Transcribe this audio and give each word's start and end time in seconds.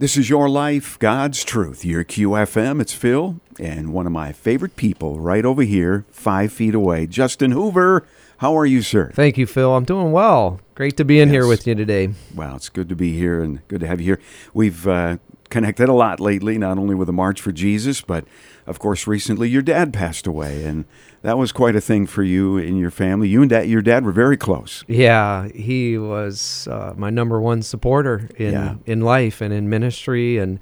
This 0.00 0.16
is 0.16 0.30
your 0.30 0.48
life, 0.48 0.98
God's 0.98 1.44
truth. 1.44 1.84
Your 1.84 2.04
QFM. 2.04 2.80
It's 2.80 2.94
Phil 2.94 3.38
and 3.58 3.92
one 3.92 4.06
of 4.06 4.12
my 4.12 4.32
favorite 4.32 4.74
people 4.74 5.20
right 5.20 5.44
over 5.44 5.60
here, 5.60 6.06
five 6.10 6.54
feet 6.54 6.74
away, 6.74 7.06
Justin 7.06 7.50
Hoover. 7.50 8.06
How 8.38 8.56
are 8.56 8.64
you, 8.64 8.80
sir? 8.80 9.12
Thank 9.14 9.36
you, 9.36 9.46
Phil. 9.46 9.76
I'm 9.76 9.84
doing 9.84 10.10
well. 10.10 10.58
Great 10.74 10.96
to 10.96 11.04
be 11.04 11.20
in 11.20 11.28
here 11.28 11.46
with 11.46 11.66
you 11.66 11.74
today. 11.74 12.14
Wow, 12.34 12.56
it's 12.56 12.70
good 12.70 12.88
to 12.88 12.96
be 12.96 13.12
here 13.12 13.42
and 13.42 13.60
good 13.68 13.80
to 13.80 13.86
have 13.86 14.00
you 14.00 14.06
here. 14.06 14.20
We've 14.54 14.88
uh, 14.88 15.18
connected 15.50 15.88
a 15.88 15.92
lot 15.92 16.20
lately, 16.20 16.56
not 16.56 16.78
only 16.78 16.94
with 16.94 17.06
the 17.06 17.12
March 17.12 17.40
for 17.40 17.52
Jesus, 17.52 18.00
but 18.00 18.24
of 18.66 18.78
course, 18.78 19.06
recently 19.06 19.48
your 19.48 19.62
dad 19.62 19.92
passed 19.92 20.26
away, 20.26 20.64
and 20.64 20.84
that 21.22 21.36
was 21.36 21.52
quite 21.52 21.74
a 21.76 21.80
thing 21.80 22.06
for 22.06 22.22
you 22.22 22.56
and 22.56 22.78
your 22.78 22.90
family. 22.90 23.28
You 23.28 23.42
and 23.42 23.50
dad, 23.50 23.68
your 23.68 23.82
dad 23.82 24.04
were 24.04 24.12
very 24.12 24.36
close. 24.36 24.84
Yeah, 24.88 25.48
he 25.48 25.98
was 25.98 26.68
uh, 26.70 26.94
my 26.96 27.10
number 27.10 27.40
one 27.40 27.62
supporter 27.62 28.28
in 28.36 28.52
Yeah. 28.52 28.74
in 28.86 29.00
life 29.00 29.40
and 29.40 29.52
in 29.52 29.68
ministry, 29.68 30.38
and 30.38 30.60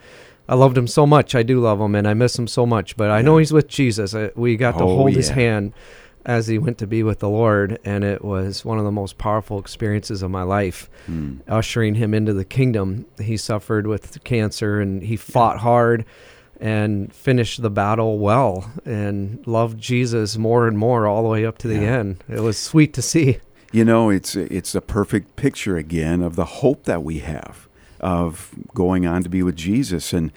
I 0.49 0.55
loved 0.55 0.79
him 0.79 0.87
so 0.87 1.07
much. 1.07 1.35
I 1.35 1.43
do 1.43 1.61
love 1.61 1.79
him, 1.81 1.95
and 1.95 2.09
I 2.09 2.15
miss 2.15 2.39
him 2.39 2.47
so 2.49 2.65
much. 2.65 2.97
But 2.97 3.11
I 3.11 3.21
know 3.21 3.37
he's 3.37 3.53
with 3.53 3.69
Jesus. 3.69 4.15
We 4.35 4.57
got 4.57 4.79
to 4.79 4.85
Oh, 4.85 4.97
hold 4.97 5.13
his 5.13 5.29
hand 5.29 5.75
as 6.29 6.47
he 6.47 6.59
went 6.59 6.77
to 6.79 6.87
be 6.87 7.03
with 7.03 7.19
the 7.21 7.29
Lord, 7.29 7.79
and 7.85 8.05
it 8.05 8.23
was 8.23 8.63
one 8.65 8.79
of 8.79 8.85
the 8.85 8.93
most 8.93 9.17
powerful 9.19 9.59
experiences 9.59 10.23
of 10.23 10.31
my 10.31 10.43
life. 10.43 10.89
Hmm. 11.07 11.37
ushering 11.49 11.95
him 11.95 12.13
into 12.13 12.35
the 12.35 12.45
kingdom. 12.45 13.07
He 13.21 13.37
suffered 13.39 13.87
with 13.87 14.23
cancer 14.25 14.79
and 14.79 15.03
he 15.03 15.17
fought 15.17 15.59
hard 15.61 16.05
and 16.61 17.11
finished 17.15 17.63
the 17.63 17.71
battle 17.71 18.19
well 18.19 18.71
and 18.85 19.45
loved 19.47 19.81
Jesus 19.81 20.37
more 20.37 20.69
and 20.69 20.77
more 20.77 21.07
all 21.07 21.23
the 21.23 21.29
way 21.31 21.47
up 21.47 21.57
to 21.59 21.69
the 21.69 21.77
Yeah. 21.77 21.99
end. 21.99 22.25
It 22.29 22.41
was 22.41 22.59
sweet 22.59 22.93
to 22.95 23.01
see. 23.03 23.39
You 23.73 23.85
know, 23.87 24.11
it's 24.11 24.37
it's 24.37 24.75
a 24.75 24.81
perfect 24.83 25.37
picture 25.37 25.77
again 25.79 26.21
of 26.23 26.37
the 26.37 26.45
hope 26.45 26.85
that 26.85 27.03
we 27.03 27.21
have 27.21 27.69
of 28.01 28.51
going 28.75 29.07
on 29.07 29.23
to 29.23 29.29
be 29.29 29.43
with 29.43 29.57
Jesus, 29.57 30.13
and 30.13 30.31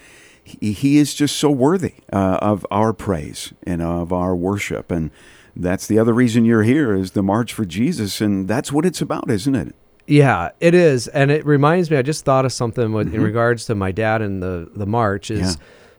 he, 0.44 0.72
he 0.74 0.98
is 0.98 1.14
just 1.14 1.36
so 1.38 1.50
worthy 1.52 1.94
uh, 2.14 2.38
of 2.42 2.66
our 2.72 2.94
praise 2.94 3.54
and 3.64 3.82
of 3.82 4.12
our 4.14 4.36
worship, 4.36 4.90
and 4.92 5.12
that's 5.56 5.88
the 5.88 6.00
other 6.00 6.14
reason 6.14 6.46
you're 6.46 6.64
here 6.64 6.94
is 6.94 7.12
the 7.12 7.24
March 7.24 7.54
for 7.54 7.66
Jesus, 7.66 8.22
and 8.22 8.48
that's 8.48 8.72
what 8.72 8.86
it's 8.86 9.02
about, 9.02 9.30
isn't 9.30 9.56
it? 9.56 9.76
Yeah, 10.08 10.50
it 10.60 10.74
is. 10.74 11.08
And 11.08 11.32
it 11.32 11.46
reminds 11.46 11.90
me, 11.90 11.98
I 11.98 12.02
just 12.02 12.26
thought 12.26 12.46
of 12.46 12.52
something 12.52 12.92
with, 12.92 13.14
in 13.14 13.22
regards 13.22 13.66
to 13.66 13.76
my 13.76 13.92
dad 13.92 14.22
and 14.22 14.42
the, 14.42 14.70
the 14.76 14.86
march 14.86 15.32
is 15.32 15.58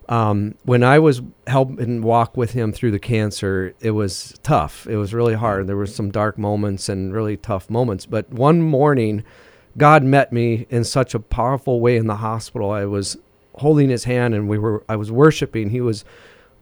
um, 0.08 0.56
when 0.64 0.82
I 0.82 0.98
was 0.98 1.22
helping 1.46 2.02
walk 2.02 2.36
with 2.36 2.52
him 2.52 2.72
through 2.72 2.90
the 2.90 2.98
cancer, 2.98 3.74
it 3.80 3.92
was 3.92 4.34
tough. 4.42 4.86
It 4.86 4.96
was 4.96 5.14
really 5.14 5.34
hard. 5.34 5.66
There 5.66 5.76
were 5.76 5.86
some 5.86 6.10
dark 6.10 6.36
moments 6.36 6.88
and 6.88 7.14
really 7.14 7.36
tough 7.36 7.70
moments. 7.70 8.04
But 8.04 8.28
one 8.30 8.60
morning, 8.60 9.24
God 9.78 10.02
met 10.02 10.32
me 10.32 10.66
in 10.68 10.84
such 10.84 11.14
a 11.14 11.20
powerful 11.20 11.80
way 11.80 11.96
in 11.96 12.08
the 12.08 12.16
hospital. 12.16 12.70
I 12.70 12.84
was 12.84 13.16
holding 13.54 13.88
his 13.88 14.04
hand 14.04 14.34
and 14.34 14.48
we 14.48 14.58
were 14.58 14.84
I 14.88 14.96
was 14.96 15.10
worshiping. 15.12 15.70
He 15.70 15.80
was 15.80 16.04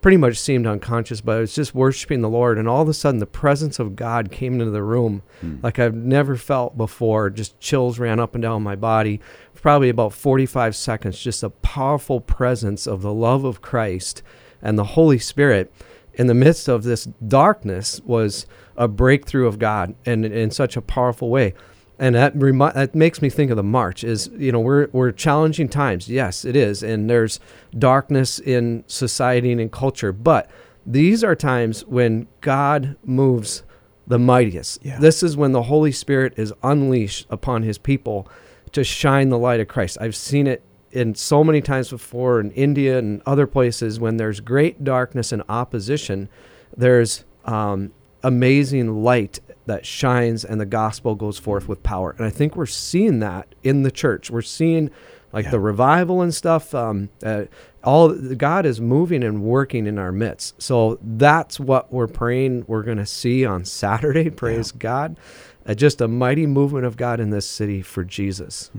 pretty 0.01 0.17
much 0.17 0.39
seemed 0.39 0.67
unconscious, 0.67 1.21
but 1.21 1.37
I 1.37 1.41
was 1.41 1.55
just 1.55 1.75
worshiping 1.75 2.21
the 2.23 2.29
Lord 2.29 2.59
and 2.59 2.69
all 2.69 2.83
of 2.83 2.89
a 2.89 2.95
sudden 2.95 3.21
the 3.21 3.27
presence 3.27 3.79
of 3.79 3.97
God 3.97 4.31
came 4.31 4.55
into 4.55 4.71
the 4.71 4.83
room 4.83 5.23
hmm. 5.41 5.57
like 5.63 5.79
I've 5.79 5.95
never 5.95 6.37
felt 6.37 6.77
before. 6.77 7.31
Just 7.31 7.59
chills 7.61 7.99
ran 7.99 8.21
up 8.21 8.35
and 8.35 8.43
down 8.43 8.63
my 8.63 8.77
body. 8.77 9.21
For 9.55 9.63
probably 9.63 9.89
about 9.89 10.13
45 10.13 10.75
seconds, 10.75 11.19
just 11.19 11.43
a 11.43 11.51
powerful 11.51 12.21
presence 12.21 12.87
of 12.87 13.03
the 13.03 13.13
love 13.13 13.45
of 13.45 13.61
Christ 13.61 14.23
and 14.63 14.79
the 14.79 14.85
Holy 14.85 15.19
Spirit 15.19 15.73
in 16.15 16.27
the 16.27 16.35
midst 16.35 16.69
of 16.69 16.83
this 16.83 17.05
darkness 17.27 18.01
was 18.05 18.47
a 18.77 18.89
breakthrough 18.89 19.47
of 19.47 19.59
God 19.59 19.95
and 20.07 20.25
in 20.25 20.51
such 20.51 20.77
a 20.77 20.83
powerful 20.83 21.31
way 21.31 21.55
and 22.01 22.15
that 22.15 22.35
remi- 22.35 22.73
that 22.75 22.95
makes 22.95 23.21
me 23.23 23.29
think 23.29 23.51
of 23.51 23.57
the 23.57 23.63
march 23.63 24.03
is 24.03 24.29
you 24.37 24.51
know 24.51 24.59
we're 24.59 24.89
we're 24.93 25.13
challenging 25.13 25.69
times. 25.69 26.09
Yes 26.09 26.45
it 26.45 26.57
is 26.57 26.83
and 26.83 27.09
there's 27.09 27.39
darkness 27.79 28.41
in 28.41 28.83
society 28.89 29.53
and 29.53 29.61
in 29.61 29.69
culture 29.69 30.13
but 30.13 30.51
these 30.85 31.23
are 31.23 31.37
times 31.37 31.85
when 31.85 32.27
god 32.41 32.97
moves 33.05 33.63
the 34.07 34.19
mightiest. 34.19 34.85
Yeah. 34.85 34.99
this 34.99 35.23
is 35.23 35.37
when 35.37 35.53
the 35.53 35.63
holy 35.63 35.93
spirit 35.93 36.33
is 36.37 36.53
unleashed 36.65 37.27
upon 37.31 37.63
his 37.63 37.79
people 37.79 38.27
to 38.73 38.83
shine 38.83 39.29
the 39.29 39.39
light 39.39 39.61
of 39.61 39.69
christ. 39.69 39.99
I've 40.01 40.17
seen 40.17 40.47
it 40.49 40.65
in 40.91 41.15
so 41.15 41.45
many 41.45 41.61
times 41.61 41.91
before 41.91 42.41
in 42.41 42.51
india 42.53 42.99
and 42.99 43.23
other 43.25 43.47
places 43.47 44.01
when 44.01 44.17
there's 44.17 44.41
great 44.41 44.83
darkness 44.83 45.31
and 45.31 45.41
opposition 45.49 46.29
there's 46.77 47.25
um, 47.45 47.93
amazing 48.25 49.05
light 49.05 49.39
that 49.71 49.87
shines 49.87 50.45
and 50.45 50.61
the 50.61 50.67
gospel 50.67 51.15
goes 51.15 51.39
forth 51.39 51.69
with 51.69 51.83
power. 51.83 52.15
And 52.19 52.27
I 52.27 52.31
think 52.31 52.57
we're 52.57 52.67
seeing 52.67 53.21
that 53.21 53.55
in 53.63 53.83
the 53.83 53.91
church. 53.91 54.31
We're 54.31 54.43
seeing 54.43 54.91
like 55.33 55.45
Yeah. 55.47 55.53
the 55.53 55.61
revival 55.61 56.21
and 56.23 56.35
stuff. 56.35 56.75
Um, 56.75 57.09
uh, 57.25 57.45
all 57.85 58.09
God 58.13 58.67
is 58.67 58.81
moving 58.81 59.23
and 59.23 59.43
working 59.43 59.87
in 59.87 59.97
our 59.99 60.13
midst. 60.13 60.61
So 60.61 60.99
that's 61.03 61.61
what 61.61 61.93
we're 61.93 62.09
praying 62.09 62.65
we're 62.67 62.83
going 62.83 62.99
to 62.99 63.07
see 63.07 63.47
on 63.47 63.65
Saturday. 63.65 64.29
Praise 64.45 64.73
God. 64.73 65.17
Uh, 65.65 65.75
just 65.75 66.01
a 66.01 66.09
mighty 66.09 66.47
movement 66.47 66.85
of 66.85 66.97
God 66.97 67.21
in 67.21 67.31
this 67.31 67.47
city 67.47 67.81
for 67.81 68.03
Jesus. 68.03 68.71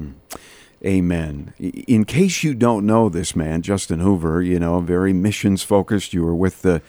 Amen. 0.86 1.54
In 1.60 2.06
case 2.06 2.44
you 2.44 2.54
don't 2.56 2.86
know 2.86 3.08
this 3.08 3.36
man, 3.36 3.62
Justin 3.62 4.00
Hoover, 4.00 4.42
you 4.42 4.60
know, 4.60 4.80
very 4.82 5.14
missions 5.14 5.62
focused. 5.64 6.14
You 6.14 6.24
were 6.24 6.36
with 6.36 6.64
the 6.64 6.82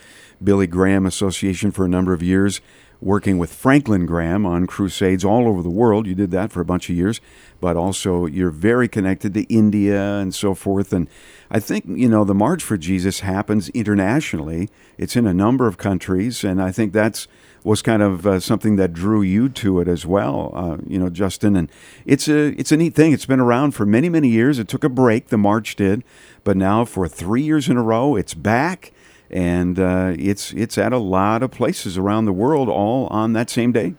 Billy 0.42 0.66
Graham 0.66 1.04
Association 1.06 1.70
for 1.70 1.84
a 1.84 1.88
number 1.88 2.12
of 2.14 2.22
years, 2.22 2.60
working 3.02 3.36
with 3.36 3.52
Franklin 3.52 4.06
Graham 4.06 4.46
on 4.46 4.66
crusades 4.66 5.24
all 5.24 5.48
over 5.48 5.62
the 5.62 5.68
world. 5.70 6.06
You 6.06 6.14
did 6.14 6.30
that 6.30 6.52
for 6.52 6.60
a 6.60 6.64
bunch 6.64 6.88
of 6.88 6.96
years, 6.96 7.20
but 7.60 7.76
also 7.76 8.26
you're 8.26 8.50
very 8.50 8.88
connected 8.88 9.34
to 9.34 9.42
India 9.52 10.18
and 10.18 10.34
so 10.34 10.54
forth. 10.54 10.92
And 10.92 11.08
I 11.50 11.58
think, 11.58 11.84
you 11.88 12.08
know, 12.08 12.24
the 12.24 12.34
March 12.34 12.62
for 12.62 12.76
Jesus 12.76 13.20
happens 13.20 13.68
internationally. 13.70 14.70
It's 14.98 15.16
in 15.16 15.26
a 15.26 15.34
number 15.34 15.66
of 15.66 15.78
countries, 15.78 16.44
and 16.44 16.62
I 16.62 16.70
think 16.70 16.92
that's 16.92 17.26
was 17.64 17.80
kind 17.80 18.02
of 18.02 18.26
uh, 18.26 18.40
something 18.40 18.76
that 18.76 18.92
drew 18.92 19.22
you 19.22 19.48
to 19.48 19.80
it 19.80 19.86
as 19.86 20.04
well, 20.04 20.50
uh, 20.54 20.78
you 20.86 20.98
know, 20.98 21.08
Justin. 21.08 21.54
And 21.54 21.70
it's 22.04 22.28
a 22.28 22.48
it's 22.58 22.72
a 22.72 22.76
neat 22.76 22.94
thing. 22.94 23.12
It's 23.12 23.26
been 23.26 23.40
around 23.40 23.72
for 23.72 23.86
many 23.86 24.08
many 24.08 24.28
years. 24.28 24.58
It 24.58 24.68
took 24.68 24.84
a 24.84 24.88
break, 24.88 25.28
the 25.28 25.38
march 25.38 25.76
did, 25.76 26.02
but 26.44 26.56
now 26.56 26.84
for 26.84 27.06
three 27.08 27.42
years 27.42 27.68
in 27.68 27.76
a 27.76 27.82
row, 27.82 28.16
it's 28.16 28.34
back, 28.34 28.92
and 29.32 29.78
uh, 29.78 30.12
it's 30.18 30.52
it's 30.52 30.76
at 30.78 30.92
a 30.92 30.98
lot 30.98 31.42
of 31.42 31.50
places 31.50 31.96
around 31.98 32.24
the 32.26 32.32
world, 32.32 32.68
all 32.68 33.06
on 33.08 33.32
that 33.32 33.50
same 33.50 33.72
day. 33.72 33.94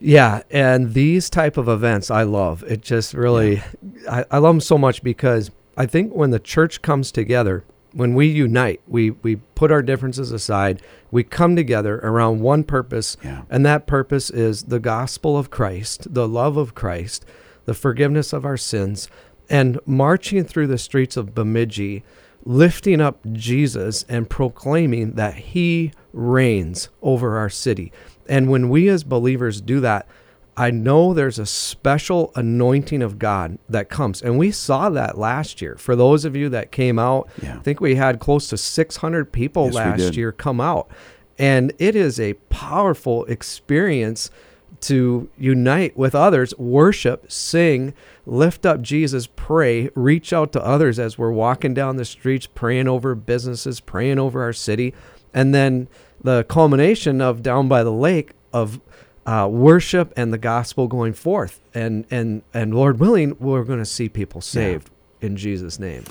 Yeah, 0.00 0.42
and 0.50 0.94
these 0.94 1.28
type 1.28 1.56
of 1.56 1.68
events 1.68 2.10
I 2.10 2.22
love. 2.22 2.62
It 2.68 2.82
just 2.82 3.14
really, 3.14 3.62
I, 4.08 4.24
I 4.30 4.38
love 4.38 4.54
them 4.54 4.60
so 4.60 4.78
much 4.78 5.02
because 5.02 5.50
I 5.76 5.86
think 5.86 6.12
when 6.14 6.30
the 6.30 6.38
church 6.38 6.82
comes 6.82 7.10
together, 7.10 7.64
when 7.92 8.14
we 8.14 8.26
unite, 8.26 8.80
we 8.86 9.10
we 9.10 9.36
put 9.56 9.72
our 9.72 9.82
differences 9.82 10.30
aside, 10.30 10.80
we 11.10 11.24
come 11.24 11.56
together 11.56 11.98
around 12.04 12.40
one 12.40 12.62
purpose, 12.62 13.16
Yeah. 13.24 13.42
and 13.50 13.66
that 13.66 13.86
purpose 13.88 14.30
is 14.30 14.64
the 14.64 14.78
gospel 14.78 15.36
of 15.36 15.50
Christ, 15.50 16.14
the 16.14 16.28
love 16.28 16.56
of 16.56 16.74
Christ, 16.76 17.24
the 17.64 17.74
forgiveness 17.74 18.32
of 18.32 18.44
our 18.44 18.56
sins, 18.56 19.08
and 19.50 19.80
marching 19.84 20.44
through 20.44 20.68
the 20.68 20.78
streets 20.78 21.16
of 21.16 21.34
Bemidji, 21.34 22.04
lifting 22.44 23.00
up 23.00 23.20
Jesus 23.32 24.04
and 24.08 24.28
proclaiming 24.28 25.12
that 25.12 25.34
He 25.34 25.92
reigns 26.12 26.88
over 27.02 27.36
our 27.36 27.50
city. 27.50 27.92
And 28.28 28.50
when 28.50 28.68
we 28.68 28.88
as 28.88 29.04
believers 29.04 29.60
do 29.60 29.80
that, 29.80 30.06
I 30.56 30.72
know 30.72 31.14
there's 31.14 31.38
a 31.38 31.46
special 31.46 32.32
anointing 32.34 33.00
of 33.00 33.18
God 33.18 33.58
that 33.68 33.88
comes. 33.88 34.20
And 34.20 34.36
we 34.36 34.50
saw 34.50 34.90
that 34.90 35.16
last 35.16 35.62
year. 35.62 35.76
For 35.76 35.94
those 35.94 36.24
of 36.24 36.34
you 36.34 36.48
that 36.48 36.72
came 36.72 36.98
out, 36.98 37.28
Yeah. 37.40 37.56
I 37.56 37.60
think 37.60 37.80
we 37.80 37.94
had 37.94 38.18
close 38.18 38.48
to 38.48 38.56
600 38.56 39.30
people 39.30 39.66
Yes, 39.66 39.74
last 39.74 40.16
year 40.16 40.32
come 40.32 40.60
out. 40.60 40.90
And 41.38 41.72
it 41.78 41.94
is 41.94 42.18
a 42.18 42.34
powerful 42.50 43.24
experience 43.26 44.30
to 44.80 45.28
unite 45.36 45.96
with 45.96 46.14
others, 46.14 46.56
worship, 46.58 47.30
sing, 47.30 47.94
lift 48.26 48.64
up 48.64 48.80
Jesus, 48.82 49.28
pray, 49.34 49.90
reach 49.94 50.32
out 50.32 50.52
to 50.52 50.64
others 50.64 50.98
as 50.98 51.18
we're 51.18 51.32
walking 51.32 51.74
down 51.74 51.96
the 51.96 52.04
streets, 52.04 52.46
praying 52.46 52.88
over 52.88 53.14
businesses, 53.14 53.80
praying 53.80 54.18
over 54.18 54.42
our 54.42 54.52
city. 54.52 54.94
And 55.34 55.54
then 55.54 55.88
the 56.22 56.44
culmination 56.44 57.20
of 57.20 57.42
down 57.42 57.68
by 57.68 57.82
the 57.82 57.92
lake 57.92 58.32
of 58.52 58.80
uh, 59.26 59.46
worship 59.50 60.12
and 60.16 60.32
the 60.32 60.38
gospel 60.38 60.86
going 60.88 61.12
forth. 61.12 61.60
And, 61.74 62.06
and, 62.10 62.42
and 62.54 62.74
Lord 62.74 62.98
willing, 62.98 63.36
we're 63.38 63.64
going 63.64 63.78
to 63.78 63.84
see 63.84 64.08
people 64.08 64.40
saved 64.40 64.90
in 65.20 65.36
Jesus' 65.36 65.78
name. 65.78 66.04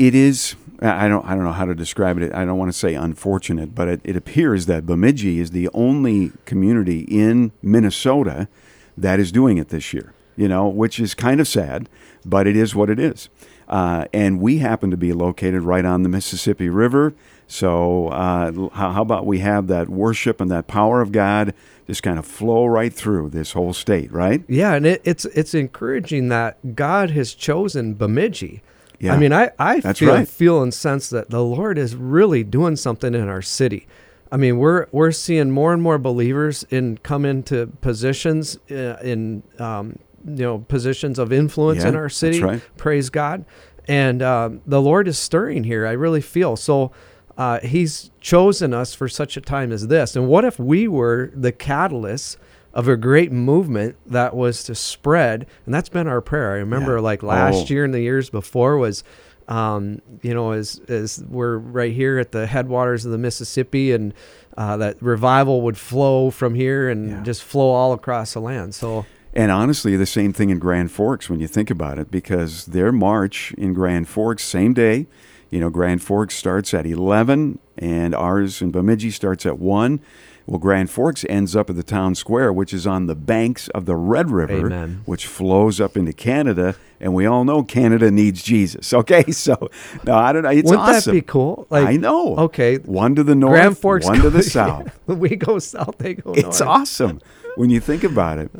It 0.00 0.14
is. 0.14 0.56
I 0.80 1.08
don't. 1.08 1.26
I 1.26 1.34
don't 1.34 1.44
know 1.44 1.52
how 1.52 1.66
to 1.66 1.74
describe 1.74 2.16
it. 2.16 2.34
I 2.34 2.46
don't 2.46 2.56
want 2.56 2.72
to 2.72 2.78
say 2.78 2.94
unfortunate, 2.94 3.74
but 3.74 3.86
it, 3.86 4.00
it 4.02 4.16
appears 4.16 4.64
that 4.64 4.86
Bemidji 4.86 5.38
is 5.40 5.50
the 5.50 5.68
only 5.74 6.32
community 6.46 7.00
in 7.00 7.52
Minnesota 7.60 8.48
that 8.96 9.20
is 9.20 9.30
doing 9.30 9.58
it 9.58 9.68
this 9.68 9.92
year. 9.92 10.14
You 10.36 10.48
know, 10.48 10.68
which 10.68 10.98
is 10.98 11.12
kind 11.12 11.38
of 11.38 11.46
sad, 11.46 11.86
but 12.24 12.46
it 12.46 12.56
is 12.56 12.74
what 12.74 12.88
it 12.88 12.98
is. 12.98 13.28
Uh, 13.68 14.06
and 14.14 14.40
we 14.40 14.56
happen 14.58 14.90
to 14.90 14.96
be 14.96 15.12
located 15.12 15.60
right 15.60 15.84
on 15.84 16.02
the 16.02 16.08
Mississippi 16.08 16.70
River. 16.70 17.12
So, 17.46 18.08
uh, 18.08 18.70
how, 18.70 19.02
about 19.02 19.26
we 19.26 19.40
have 19.40 19.66
that 19.66 19.90
worship 19.90 20.40
and 20.40 20.50
that 20.50 20.66
power 20.66 21.02
of 21.02 21.12
God 21.12 21.52
just 21.86 22.02
kind 22.02 22.18
of 22.18 22.24
flow 22.24 22.64
right 22.64 22.92
through 22.92 23.28
this 23.30 23.52
whole 23.52 23.74
state, 23.74 24.10
right? 24.10 24.42
Yeah, 24.48 24.72
and 24.72 24.86
it, 24.86 25.02
it's 25.04 25.26
it's 25.26 25.52
encouraging 25.52 26.30
that 26.30 26.74
God 26.74 27.10
has 27.10 27.34
chosen 27.34 27.92
Bemidji 27.92 28.62
Yeah. 29.00 29.14
I 29.14 29.18
mean, 29.18 29.32
I, 29.32 29.50
I 29.58 29.80
That's 29.80 29.98
feel 29.98 30.14
right. 30.14 30.28
feel 30.28 30.62
and 30.62 30.72
sense 30.74 31.08
that 31.10 31.30
the 31.30 31.42
Lord 31.42 31.78
is 31.78 31.96
really 31.96 32.44
doing 32.44 32.76
something 32.76 33.14
in 33.14 33.28
our 33.28 33.42
city. 33.42 33.86
I 34.30 34.36
mean, 34.36 34.58
we're 34.58 34.86
we're 34.92 35.10
seeing 35.10 35.50
more 35.50 35.72
and 35.72 35.82
more 35.82 35.98
believers 35.98 36.64
in 36.70 36.98
come 36.98 37.24
into 37.24 37.66
positions 37.80 38.58
uh, 38.70 38.96
in 39.02 39.42
um, 39.58 39.98
you 40.26 40.44
know 40.44 40.58
positions 40.68 41.18
of 41.18 41.32
influence 41.32 41.82
Yeah, 41.82 41.88
in 41.88 41.96
our 41.96 42.02
that's 42.04 42.16
city. 42.16 42.40
right. 42.42 42.62
Praise 42.76 43.10
God, 43.10 43.44
and 43.88 44.22
um, 44.22 44.60
the 44.66 44.80
Lord 44.80 45.08
is 45.08 45.18
stirring 45.18 45.64
here. 45.64 45.86
I 45.86 45.92
really 45.92 46.20
feel 46.20 46.56
so. 46.56 46.92
Uh, 47.38 47.58
he's 47.60 48.10
chosen 48.20 48.74
us 48.74 48.92
for 48.94 49.08
such 49.08 49.34
a 49.36 49.40
time 49.40 49.72
as 49.72 49.88
this. 49.88 50.14
And 50.14 50.28
what 50.28 50.44
if 50.44 50.58
we 50.58 50.86
were 50.86 51.30
the 51.34 51.52
catalyst 51.52 52.36
of 52.72 52.86
a 52.88 52.96
great 52.96 53.32
movement 53.32 53.96
that 54.06 54.34
was 54.36 54.62
to 54.64 54.74
spread? 54.74 55.46
And 55.66 55.74
that's 55.74 55.88
been 55.88 56.06
our 56.08 56.20
prayer. 56.20 56.52
I 56.52 56.56
remember, 56.58 56.96
Yeah. 56.96 57.00
like 57.02 57.22
last 57.22 57.70
Oh. 57.70 57.74
year 57.74 57.84
and 57.84 57.92
the 57.94 58.00
years 58.00 58.30
before, 58.30 58.76
was 58.78 59.02
um, 59.48 60.00
you 60.22 60.32
know, 60.32 60.52
as 60.52 60.80
as 60.88 61.24
we're 61.28 61.56
right 61.58 61.92
here 61.92 62.18
at 62.20 62.30
the 62.30 62.46
headwaters 62.46 63.04
of 63.04 63.10
the 63.10 63.18
Mississippi, 63.18 63.90
and 63.90 64.14
uh, 64.56 64.76
that 64.76 64.96
revival 65.02 65.62
would 65.62 65.76
flow 65.76 66.30
from 66.30 66.54
here 66.54 66.88
and 66.88 67.10
Yeah. 67.10 67.22
just 67.24 67.42
flow 67.42 67.70
all 67.70 67.92
across 67.92 68.34
the 68.34 68.40
land. 68.40 68.74
So 68.76 69.06
And 69.34 69.50
honestly, 69.50 69.96
the 69.96 70.06
same 70.06 70.32
thing 70.32 70.50
in 70.50 70.58
Grand 70.60 70.92
Forks 70.92 71.28
when 71.28 71.40
you 71.40 71.48
think 71.48 71.68
about 71.70 71.98
it, 71.98 72.10
because 72.12 72.66
their 72.66 72.92
march 72.92 73.52
in 73.58 73.72
Grand 73.74 74.06
Forks, 74.08 74.44
same 74.44 74.72
day, 74.72 75.06
you 75.50 75.58
know, 75.58 75.70
Grand 75.70 76.00
Forks 76.02 76.34
starts 76.36 76.72
at 76.74 76.86
11 76.86 77.58
and 77.78 78.14
ours 78.14 78.60
in 78.62 78.70
Bemidji 78.70 79.10
starts 79.10 79.44
at 79.46 79.58
1. 79.58 79.98
Well, 80.50 80.58
Grand 80.58 80.90
Forks 80.90 81.24
ends 81.28 81.54
up 81.54 81.70
at 81.70 81.76
the 81.76 81.84
town 81.84 82.16
square, 82.16 82.52
which 82.52 82.74
is 82.74 82.84
on 82.84 83.06
the 83.06 83.14
banks 83.14 83.68
of 83.68 83.86
the 83.86 83.94
Red 83.94 84.32
River, 84.32 84.66
Amen. 84.66 85.02
which 85.04 85.24
flows 85.26 85.80
up 85.80 85.96
into 85.96 86.12
Canada. 86.12 86.74
And 86.98 87.14
we 87.14 87.24
all 87.24 87.44
know 87.44 87.62
Canada 87.62 88.10
needs 88.10 88.42
Jesus. 88.42 88.92
Okay, 89.00 89.30
so 89.30 89.70
no, 90.04 90.14
I 90.16 90.32
don't 90.32 90.42
know. 90.42 90.50
It's 90.50 90.68
wouldn't 90.68 90.88
awesome. 90.88 91.14
that 91.14 91.20
be 91.20 91.24
cool? 91.24 91.68
Like, 91.70 91.86
I 91.86 91.96
know. 91.96 92.34
Okay, 92.36 92.78
One 92.78 93.14
to 93.14 93.22
the 93.22 93.36
north, 93.36 93.52
Grand 93.54 93.78
Forks, 93.78 94.06
one 94.06 94.20
to 94.22 94.28
the 94.28 94.42
south. 94.58 94.98
we 95.06 95.36
go 95.36 95.60
south, 95.60 95.98
they 95.98 96.14
go 96.14 96.32
north. 96.32 96.38
It's 96.44 96.58
north. 96.60 96.68
awesome 96.68 97.20
when 97.54 97.70
you 97.70 97.78
think 97.78 98.02
about 98.02 98.38
it 98.38 98.50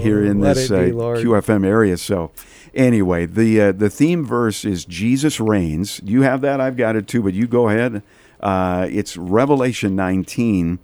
here 0.00 0.24
in 0.24 0.40
Oh, 0.42 0.54
this 0.54 0.70
it 0.70 0.92
uh. 0.94 0.94
QFM 0.94 1.66
area. 1.66 1.96
So, 1.96 2.30
anyway, 2.74 3.26
the 3.26 3.60
uh, 3.60 3.72
the 3.72 3.90
theme 3.90 4.24
verse 4.24 4.64
is 4.64 4.84
Jesus 4.84 5.40
reigns. 5.40 6.00
You 6.04 6.22
have 6.22 6.40
that. 6.42 6.60
I've 6.60 6.76
got 6.76 6.94
it 6.94 7.08
too. 7.08 7.22
But 7.24 7.34
you 7.34 7.48
go 7.48 7.68
ahead. 7.68 8.02
Uh, 8.38 8.86
it's 8.88 9.16
Revelation 9.16 9.96
19. 9.96 10.78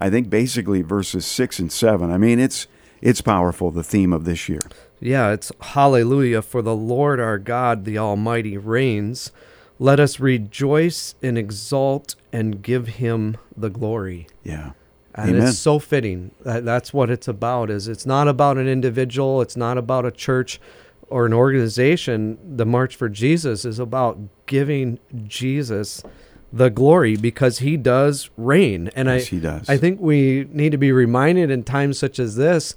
I 0.00 0.10
think 0.10 0.30
basically 0.30 0.82
verses 0.82 1.26
six 1.26 1.58
and 1.58 1.70
seven. 1.70 2.10
I 2.10 2.18
mean, 2.18 2.38
it's 2.38 2.66
it's 3.02 3.20
powerful. 3.20 3.70
The 3.70 3.82
theme 3.82 4.12
of 4.12 4.24
this 4.24 4.48
year. 4.48 4.60
Yeah, 5.00 5.30
it's 5.30 5.50
hallelujah 5.60 6.42
for 6.42 6.62
the 6.62 6.74
Lord 6.76 7.20
our 7.20 7.38
God, 7.38 7.84
the 7.84 7.98
Almighty 7.98 8.58
reigns. 8.58 9.32
Let 9.78 9.98
us 9.98 10.20
rejoice 10.20 11.14
and 11.22 11.38
exalt 11.38 12.14
and 12.32 12.62
give 12.62 12.86
him 12.86 13.38
the 13.56 13.70
glory. 13.70 14.26
Yeah. 14.44 14.72
And 15.14 15.30
Amen. 15.30 15.48
it's 15.48 15.58
so 15.58 15.78
fitting. 15.78 16.32
That's 16.42 16.92
what 16.92 17.10
it's 17.10 17.26
about. 17.26 17.70
Is 17.70 17.88
it's 17.88 18.06
not 18.06 18.28
about 18.28 18.58
an 18.58 18.68
individual. 18.68 19.40
It's 19.40 19.56
not 19.56 19.78
about 19.78 20.04
a 20.04 20.10
church 20.10 20.60
or 21.08 21.26
an 21.26 21.32
organization. 21.32 22.38
The 22.56 22.66
March 22.66 22.94
for 22.94 23.08
Jesus 23.08 23.64
is 23.64 23.78
about 23.78 24.18
giving 24.46 24.98
Jesus 25.26 26.02
the 26.52 26.68
glory 26.70 27.16
because 27.16 27.58
he 27.60 27.76
does 27.76 28.30
reign. 28.36 28.90
And 28.96 29.08
Yes, 29.08 29.26
I, 29.26 29.30
he 29.30 29.40
does. 29.40 29.68
I 29.68 29.76
think 29.76 30.00
we 30.00 30.48
need 30.52 30.72
to 30.72 30.78
be 30.78 30.92
reminded 30.92 31.50
in 31.50 31.62
times 31.62 31.98
such 31.98 32.18
as 32.18 32.36
this, 32.36 32.74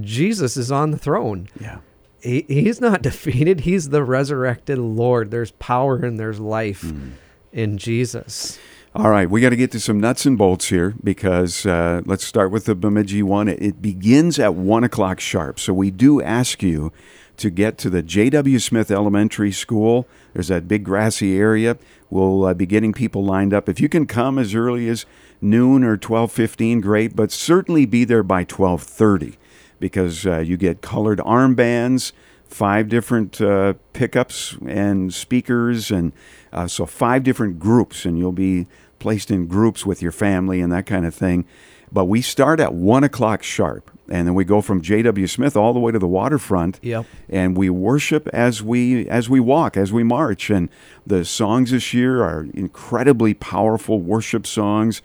Jesus 0.00 0.56
is 0.56 0.70
on 0.72 0.90
the 0.90 0.98
throne. 0.98 1.48
Yeah. 1.60 1.78
He, 2.22 2.44
he's 2.48 2.80
not 2.80 3.02
defeated. 3.10 3.60
He's 3.60 3.88
the 3.90 4.04
resurrected 4.04 4.78
Lord. 4.78 5.30
There's 5.30 5.50
power 5.52 5.96
and 5.96 6.18
there's 6.18 6.40
life 6.40 6.82
Hmm. 6.82 7.10
in 7.52 7.78
Jesus. 7.78 8.58
All 8.92 9.08
right, 9.08 9.30
we 9.30 9.40
got 9.40 9.50
to 9.50 9.56
get 9.56 9.70
to 9.70 9.78
some 9.78 10.00
nuts 10.00 10.26
and 10.26 10.36
bolts 10.36 10.66
here 10.68 10.96
because 11.04 11.64
uh, 11.64 12.00
let's 12.06 12.24
start 12.24 12.50
with 12.50 12.64
the 12.64 12.74
Bemidji 12.74 13.22
one. 13.22 13.46
It, 13.46 13.62
it 13.62 13.80
begins 13.80 14.36
at 14.40 14.54
one 14.56 14.82
o'clock 14.82 15.20
sharp, 15.20 15.60
so 15.60 15.72
we 15.72 15.92
do 15.92 16.20
ask 16.20 16.60
you 16.60 16.92
to 17.40 17.50
get 17.50 17.78
to 17.78 17.90
the 17.90 18.02
J.W. 18.02 18.58
Smith 18.58 18.90
Elementary 18.90 19.50
School. 19.50 20.06
There's 20.32 20.48
that 20.48 20.68
big 20.68 20.84
grassy 20.84 21.38
area. 21.38 21.76
We'll 22.10 22.44
uh, 22.44 22.54
be 22.54 22.66
getting 22.66 22.92
people 22.92 23.24
lined 23.24 23.52
up. 23.52 23.68
If 23.68 23.80
you 23.80 23.88
can 23.88 24.06
come 24.06 24.38
as 24.38 24.54
early 24.54 24.88
as 24.88 25.06
noon 25.40 25.82
or 25.82 25.96
twelve 25.96 26.32
fifteen, 26.32 26.80
great. 26.80 27.16
But 27.16 27.32
certainly 27.32 27.86
be 27.86 28.04
there 28.04 28.22
by 28.22 28.44
twelve 28.44 28.82
thirty 28.82 29.38
because 29.78 30.26
uh, 30.26 30.38
you 30.38 30.56
get 30.56 30.82
colored 30.82 31.18
armbands, 31.20 32.12
five 32.46 32.88
different 32.88 33.40
uh, 33.40 33.74
pickups 33.92 34.56
and 34.66 35.12
speakers, 35.12 35.90
and 35.90 36.12
uh, 36.52 36.66
so 36.66 36.84
five 36.84 37.22
different 37.22 37.58
groups, 37.58 38.04
and 38.04 38.18
you'll 38.18 38.32
be 38.32 38.66
placed 38.98 39.30
in 39.30 39.46
groups 39.46 39.86
with 39.86 40.02
your 40.02 40.12
family 40.12 40.60
and 40.60 40.70
that 40.70 40.86
kind 40.86 41.06
of 41.06 41.14
thing. 41.14 41.46
But 41.92 42.04
we 42.06 42.22
start 42.22 42.60
at 42.60 42.72
one 42.74 43.02
o'clock 43.04 43.42
sharp, 43.42 43.90
and 44.08 44.26
then 44.26 44.34
we 44.34 44.44
go 44.44 44.60
from 44.60 44.80
J.W. 44.80 45.26
Smith 45.26 45.56
all 45.56 45.72
the 45.72 45.80
way 45.80 45.90
to 45.92 45.98
the 45.98 46.06
waterfront, 46.06 46.78
Yep. 46.82 47.04
and 47.28 47.56
we 47.56 47.68
worship 47.68 48.28
as 48.32 48.62
we 48.62 49.08
as 49.08 49.28
we 49.28 49.40
walk, 49.40 49.76
as 49.76 49.92
we 49.92 50.04
march. 50.04 50.50
And 50.50 50.68
the 51.06 51.24
songs 51.24 51.72
this 51.72 51.92
year 51.92 52.22
are 52.22 52.46
incredibly 52.54 53.34
powerful 53.34 53.98
worship 54.00 54.46
songs. 54.46 55.02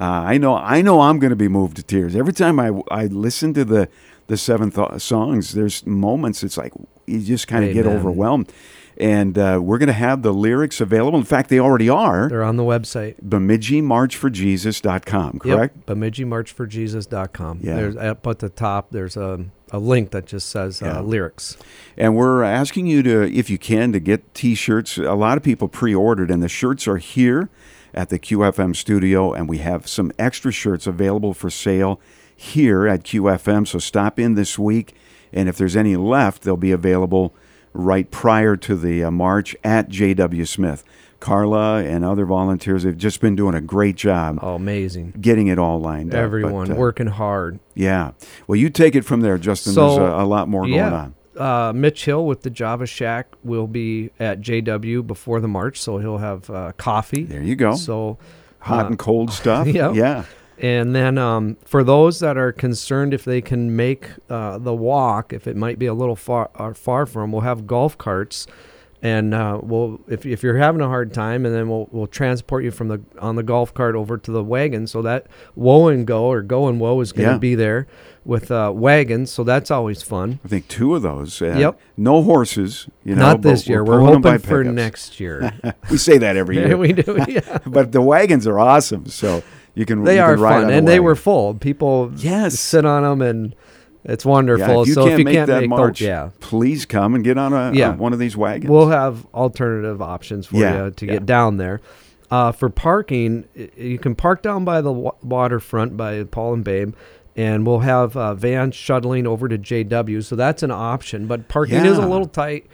Uh, 0.00 0.04
I 0.04 0.38
know 0.38 0.56
I 0.56 0.80
know 0.80 1.02
I'm 1.02 1.18
going 1.18 1.30
to 1.30 1.36
be 1.36 1.48
moved 1.48 1.76
to 1.76 1.82
tears 1.82 2.16
every 2.16 2.32
time 2.32 2.58
I 2.58 2.70
I 2.90 3.06
listen 3.06 3.52
to 3.54 3.64
the 3.64 3.88
the 4.28 4.38
seven 4.38 4.70
th- 4.70 5.02
songs. 5.02 5.52
There's 5.52 5.84
moments 5.86 6.42
it's 6.42 6.56
like 6.56 6.72
you 7.06 7.20
just 7.20 7.46
kind 7.46 7.62
of 7.64 7.74
get 7.74 7.84
overwhelmed, 7.86 8.50
and 8.98 9.36
uh, 9.38 9.60
we're 9.62 9.78
going 9.78 9.86
to 9.88 9.92
have 9.92 10.22
the 10.22 10.32
lyrics 10.32 10.80
available. 10.80 11.18
In 11.18 11.24
fact, 11.24 11.48
they 11.50 11.58
already 11.58 11.88
are. 11.88 12.28
They're 12.28 12.42
on 12.42 12.56
the 12.56 12.62
website. 12.62 13.16
BemidjiMarchForJesus.com, 14.12 15.38
correct? 15.38 15.76
Yep, 15.76 15.86
BemidjiMarchForJesus.com. 15.98 17.60
Yeah. 17.62 17.74
There's 17.76 17.96
up 17.96 18.26
at 18.26 18.38
the 18.40 18.48
top. 18.48 18.90
There's 18.90 19.16
a, 19.16 19.44
a 19.70 19.78
link 19.78 20.10
that 20.10 20.26
just 20.26 20.48
says 20.50 20.80
Yeah. 20.80 20.98
uh, 20.98 21.02
lyrics. 21.02 21.56
And 21.96 22.16
we're 22.16 22.42
asking 22.42 22.86
you 22.86 23.02
to, 23.02 23.22
if 23.32 23.50
you 23.50 23.58
can, 23.58 23.92
to 23.92 24.00
get 24.00 24.34
T-shirts. 24.34 24.98
A 24.98 25.14
lot 25.14 25.36
of 25.36 25.42
people 25.42 25.68
pre-ordered, 25.68 26.30
and 26.30 26.42
the 26.42 26.48
shirts 26.48 26.86
are 26.88 26.98
here 26.98 27.48
at 27.94 28.08
the 28.08 28.18
QFM 28.18 28.74
studio, 28.74 29.32
and 29.32 29.48
we 29.48 29.58
have 29.58 29.86
some 29.88 30.12
extra 30.18 30.50
shirts 30.52 30.86
available 30.86 31.34
for 31.34 31.50
sale 31.50 32.00
here 32.34 32.86
at 32.86 33.04
QFM. 33.04 33.66
So 33.68 33.78
stop 33.78 34.18
in 34.18 34.34
this 34.34 34.58
week, 34.58 34.94
and 35.32 35.48
if 35.48 35.56
there's 35.56 35.76
any 35.76 35.96
left, 35.96 36.42
they'll 36.42 36.56
be 36.56 36.72
available 36.72 37.34
right 37.72 38.10
prior 38.10 38.56
to 38.56 38.76
the 38.76 39.04
uh, 39.04 39.10
march 39.10 39.56
at 39.64 39.88
JW 39.88 40.46
Smith. 40.46 40.84
Carla 41.20 41.84
and 41.84 42.04
other 42.04 42.26
volunteers 42.26 42.82
have 42.82 42.96
just 42.96 43.20
been 43.20 43.36
doing 43.36 43.54
a 43.54 43.60
great 43.60 43.94
job 43.94 44.40
Oh, 44.42 44.56
amazing. 44.56 45.14
getting 45.20 45.46
it 45.46 45.56
all 45.58 45.80
lined 45.80 46.12
up. 46.12 46.18
Everyone 46.18 46.72
uh, 46.72 46.74
working 46.74 47.06
hard. 47.06 47.60
Yeah. 47.76 48.10
Well, 48.48 48.56
you 48.56 48.68
take 48.70 48.96
it 48.96 49.04
from 49.04 49.20
there, 49.20 49.38
Justin. 49.38 49.72
So, 49.72 49.86
There's 49.94 49.98
a, 49.98 50.22
a 50.22 50.26
lot 50.26 50.48
more 50.48 50.62
going 50.66 50.80
on. 50.80 51.14
Uh, 51.36 51.72
Mitch 51.74 52.04
Hill 52.04 52.26
with 52.26 52.42
the 52.42 52.50
Java 52.50 52.86
Shack 52.86 53.28
will 53.44 53.68
be 53.68 54.10
at 54.18 54.40
JW 54.40 55.06
before 55.06 55.40
the 55.40 55.46
march, 55.48 55.80
so 55.80 55.98
he'll 55.98 56.18
have 56.18 56.50
uh, 56.50 56.72
coffee. 56.76 57.22
There 57.22 57.42
you 57.42 57.54
go. 57.54 57.76
So, 57.76 58.18
Hot 58.58 58.84
uh, 58.86 58.88
and 58.88 58.98
cold 58.98 59.32
stuff. 59.32 59.66
yeah. 59.68 59.92
Yeah. 59.92 60.24
And 60.62 60.94
then 60.94 61.18
um, 61.18 61.56
for 61.64 61.82
those 61.82 62.20
that 62.20 62.36
are 62.38 62.52
concerned 62.52 63.12
if 63.12 63.24
they 63.24 63.40
can 63.40 63.74
make 63.74 64.08
uh, 64.30 64.58
the 64.58 64.72
walk, 64.72 65.32
if 65.32 65.48
it 65.48 65.56
might 65.56 65.76
be 65.78 65.86
a 65.86 65.94
little 65.94 66.14
far 66.16 66.50
uh, 66.54 66.72
far 66.72 67.04
from, 67.04 67.32
we'll 67.32 67.40
have 67.40 67.66
golf 67.66 67.98
carts, 67.98 68.46
and 69.02 69.34
uh, 69.34 69.58
we'll 69.60 70.00
if, 70.06 70.24
if 70.24 70.44
you're 70.44 70.58
having 70.58 70.80
a 70.80 70.86
hard 70.86 71.12
time, 71.12 71.44
and 71.44 71.52
then 71.52 71.68
we'll 71.68 71.88
we'll 71.90 72.06
transport 72.06 72.62
you 72.62 72.70
from 72.70 72.86
the 72.86 73.00
on 73.18 73.34
the 73.34 73.42
golf 73.42 73.74
cart 73.74 73.96
over 73.96 74.16
to 74.16 74.30
the 74.30 74.44
wagon, 74.44 74.86
so 74.86 75.02
that 75.02 75.26
Woe 75.56 75.88
and 75.88 76.06
Go 76.06 76.26
or 76.26 76.42
Go 76.42 76.68
and 76.68 76.78
Woe 76.78 77.00
is 77.00 77.10
going 77.10 77.26
to 77.26 77.32
Yeah. 77.34 77.38
be 77.38 77.56
there 77.56 77.88
with 78.24 78.52
uh, 78.52 78.70
wagons, 78.72 79.32
so 79.32 79.42
that's 79.42 79.68
always 79.68 80.00
fun. 80.02 80.38
I 80.44 80.48
think 80.48 80.68
two 80.68 80.94
of 80.94 81.02
those. 81.02 81.42
Uh, 81.42 81.56
Yep. 81.58 81.80
No 81.96 82.22
horses. 82.22 82.86
You 83.02 83.16
know, 83.16 83.22
Not 83.22 83.42
this 83.42 83.68
year. 83.68 83.82
We're, 83.82 84.00
We're, 84.00 84.14
hoping 84.14 84.38
for 84.38 84.62
next 84.62 85.18
year. 85.18 85.52
We 85.90 85.96
say 85.98 86.18
that 86.18 86.36
every 86.36 86.54
year. 86.58 86.76
we 86.76 86.92
do. 86.92 87.18
Yeah. 87.26 87.58
but 87.66 87.90
the 87.90 88.00
wagons 88.00 88.46
are 88.46 88.60
awesome. 88.60 89.06
So 89.06 89.42
you 89.74 89.84
can. 89.86 90.04
They 90.04 90.16
you 90.16 90.22
are 90.22 90.34
can 90.36 90.44
fun, 90.44 90.70
and 90.70 90.86
they 90.86 91.00
were 91.00 91.14
full. 91.16 91.54
People 91.54 92.12
Yes. 92.16 92.58
sit 92.58 92.84
on 92.84 93.02
them, 93.02 93.22
and 93.22 93.54
it's 94.04 94.24
Yeah, 94.24 94.30
wonderful. 94.30 94.82
if 94.82 94.88
you 94.88 94.94
so 94.94 95.02
can't 95.02 95.12
if 95.14 95.18
you 95.20 95.24
make 95.24 95.34
can't 95.34 95.46
that 95.48 95.60
make 95.62 95.70
march, 95.70 95.98
the, 96.00 96.04
yeah, 96.06 96.28
please 96.40 96.84
come 96.86 97.14
and 97.14 97.22
get 97.24 97.38
on 97.38 97.52
a 97.52 97.72
Yeah. 97.72 97.90
on 97.90 97.98
one 97.98 98.12
of 98.12 98.18
these 98.18 98.36
wagons. 98.36 98.70
We'll 98.70 98.88
have 98.88 99.26
alternative 99.34 100.00
options 100.02 100.46
for 100.46 100.56
Yeah, 100.56 100.84
you 100.86 100.90
to 100.90 101.06
yeah. 101.06 101.12
get 101.14 101.26
down 101.26 101.56
there. 101.56 101.80
Uh, 102.30 102.50
for 102.50 102.68
parking, 102.70 103.44
you 103.76 103.98
can 103.98 104.14
park 104.14 104.42
down 104.42 104.64
by 104.64 104.80
the 104.80 104.92
waterfront 104.92 105.96
by 105.96 106.24
Paul 106.24 106.54
and 106.54 106.64
Babe, 106.64 106.94
and 107.36 107.66
we'll 107.66 107.80
have 107.80 108.16
uh, 108.16 108.34
vans 108.34 108.74
shuttling 108.74 109.26
over 109.26 109.48
to 109.48 109.58
JW. 109.58 110.22
So 110.24 110.34
that's 110.36 110.62
an 110.62 110.70
option. 110.70 111.26
But 111.26 111.48
parking 111.48 111.84
is 111.84 111.98
a 111.98 112.06
little 112.06 112.26
tight 112.26 112.66